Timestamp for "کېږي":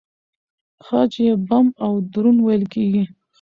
2.73-3.03